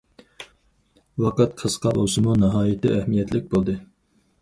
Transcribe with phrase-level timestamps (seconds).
[1.25, 3.81] ۋاقىت قىسقا بولسىمۇ، ناھايىتى ئەھمىيەتلىك بولدى.